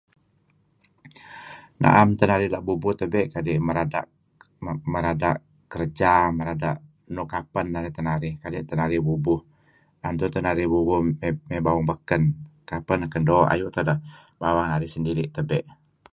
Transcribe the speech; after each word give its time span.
Na'em 1.81 2.09
teh 2.17 2.27
narih 2.29 2.51
la' 2.53 2.65
bubuh 2.67 2.93
nebe', 2.99 3.31
kadi' 3.33 3.63
merada' 4.93 5.41
kerja 5.73 6.11
merada' 6.37 6.81
nuk 7.15 7.29
apen 7.39 7.65
narih 7.73 8.35
kadi' 8.41 8.63
neh 8.67 8.77
narih 8.79 9.01
bubuh'. 9.07 9.43
'am 10.03 10.13
tebe' 10.19 10.39
narih 10.45 10.67
bubuh 10.73 10.99
mey 11.49 11.61
bawang 11.65 11.85
beken, 11.91 12.23
kapeh 12.69 12.95
neh 12.99 13.09
ken 13.13 13.23
doo' 13.29 13.47
bawang 14.41 14.67
narih 14.71 14.91
sendiri' 14.95 15.31
tebe'. 15.35 15.63